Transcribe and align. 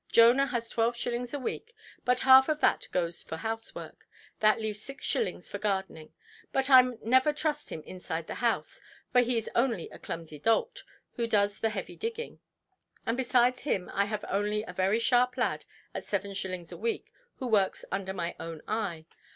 Jonah 0.11 0.47
has 0.47 0.67
twelve 0.67 0.95
shillings 0.95 1.31
a 1.31 1.37
week, 1.37 1.75
but 2.05 2.21
half 2.21 2.49
of 2.49 2.59
that 2.59 2.87
goes 2.91 3.21
for 3.21 3.37
housework. 3.37 4.07
That 4.39 4.59
leaves 4.59 4.81
six 4.81 5.05
shillings 5.05 5.47
for 5.47 5.59
gardening; 5.59 6.11
but 6.51 6.71
I 6.71 6.81
never 7.03 7.31
trust 7.31 7.69
him 7.69 7.83
inside 7.83 8.25
this 8.25 8.37
house, 8.39 8.81
for 9.11 9.21
he 9.21 9.37
is 9.37 9.47
only 9.53 9.89
a 9.89 9.99
clumsy 9.99 10.39
dolt, 10.39 10.83
who 11.17 11.27
does 11.27 11.59
the 11.59 11.69
heavy 11.69 11.95
digging. 11.95 12.39
And 13.05 13.15
besides 13.15 13.61
him 13.61 13.91
I 13.93 14.05
have 14.05 14.25
only 14.27 14.63
a 14.63 14.73
very 14.73 14.97
sharp 14.97 15.37
lad, 15.37 15.65
at 15.93 16.03
seven 16.03 16.33
shillings 16.33 16.71
a 16.71 16.77
week, 16.77 17.13
who 17.35 17.45
works 17.45 17.85
under 17.91 18.11
my 18.11 18.35
own 18.39 18.63
eye. 18.67 19.05